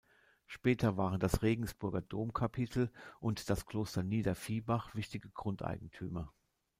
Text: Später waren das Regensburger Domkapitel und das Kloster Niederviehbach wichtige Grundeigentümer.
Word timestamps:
Später 0.47 0.97
waren 0.97 1.19
das 1.19 1.43
Regensburger 1.43 2.01
Domkapitel 2.01 2.89
und 3.19 3.51
das 3.51 3.67
Kloster 3.67 4.01
Niederviehbach 4.01 4.95
wichtige 4.95 5.29
Grundeigentümer. 5.29 6.33